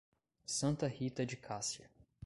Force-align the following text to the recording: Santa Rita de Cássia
Santa 0.47 0.87
Rita 0.87 1.23
de 1.27 1.37
Cássia 1.37 1.87